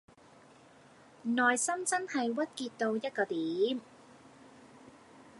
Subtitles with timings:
[1.21, 3.81] 內心真係鬱結到一個點